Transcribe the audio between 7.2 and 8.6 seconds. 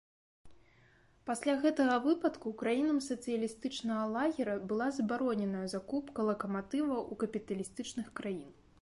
капіталістычных краін.